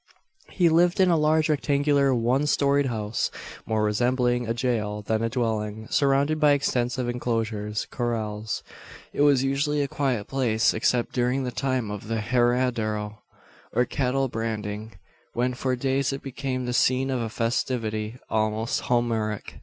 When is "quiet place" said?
9.87-10.73